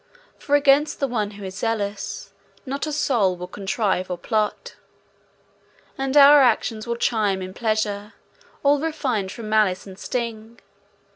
For 0.39 0.55
against 0.55 0.99
the 0.99 1.07
one 1.07 1.29
who 1.37 1.45
is 1.45 1.57
zealous, 1.59 2.33
Not 2.65 2.87
a 2.87 2.91
soul 2.91 3.35
will 3.35 3.45
contrive 3.45 4.09
or 4.09 4.17
plot. 4.17 4.73
And 5.95 6.17
our 6.17 6.41
actions 6.41 6.87
will 6.87 6.95
chime 6.95 7.39
in 7.43 7.53
pleasure, 7.53 8.13
All 8.63 8.79
refined 8.79 9.31
from 9.31 9.47
malice 9.47 9.85
and 9.85 9.99
sting. 9.99 10.59